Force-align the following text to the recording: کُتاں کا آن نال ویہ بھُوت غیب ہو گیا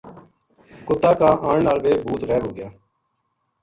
کُتاں 0.87 1.15
کا 1.19 1.29
آن 1.49 1.57
نال 1.65 1.79
ویہ 1.83 2.01
بھُوت 2.05 2.21
غیب 2.29 2.43
ہو 2.45 2.51
گیا 2.57 2.69